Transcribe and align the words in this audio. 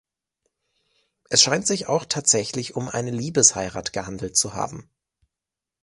Es 1.29 1.43
scheint 1.43 1.67
sich 1.67 1.85
auch 1.85 2.05
tatsächlich 2.05 2.75
um 2.75 2.89
eine 2.89 3.11
Liebesheirat 3.11 3.93
gehandelt 3.93 4.35
zu 4.35 4.55
haben. 4.55 4.89